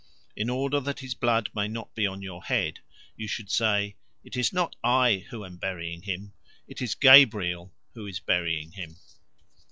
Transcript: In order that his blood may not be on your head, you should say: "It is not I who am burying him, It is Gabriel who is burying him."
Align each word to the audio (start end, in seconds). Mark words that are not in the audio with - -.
In 0.35 0.49
order 0.49 0.79
that 0.79 1.01
his 1.01 1.13
blood 1.13 1.51
may 1.53 1.67
not 1.67 1.93
be 1.93 2.07
on 2.07 2.23
your 2.23 2.41
head, 2.45 2.79
you 3.15 3.27
should 3.27 3.51
say: 3.51 3.97
"It 4.23 4.35
is 4.35 4.51
not 4.51 4.75
I 4.83 5.27
who 5.29 5.45
am 5.45 5.57
burying 5.57 6.01
him, 6.01 6.33
It 6.67 6.81
is 6.81 6.95
Gabriel 6.95 7.71
who 7.93 8.07
is 8.07 8.19
burying 8.19 8.71
him." 8.71 8.95